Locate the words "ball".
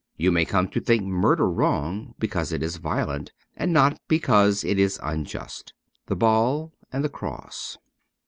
6.17-6.73